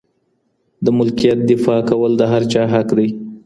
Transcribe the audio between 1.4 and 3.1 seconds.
دفاع کول د هر چا حق دی.